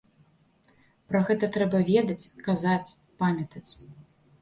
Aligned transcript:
Пра 1.11 1.21
гэта 1.27 1.51
трэба 1.59 1.83
ведаць, 1.91 2.19
казаць, 2.51 2.95
памятаць. 3.25 3.67